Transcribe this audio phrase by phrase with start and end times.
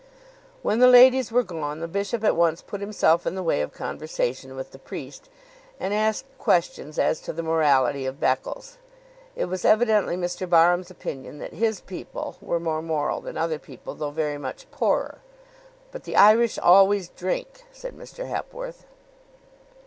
[0.63, 3.71] When the ladies were gone the bishop at once put himself in the way of
[3.71, 5.29] conversation with the priest,
[5.79, 8.77] and asked questions as to the morality of Beccles.
[9.35, 10.49] It was evidently Mr.
[10.49, 15.19] Barham's opinion that "his people" were more moral than other people, though very much poorer.
[15.91, 18.25] "But the Irish always drink," said Mr.
[18.27, 18.85] Hepworth.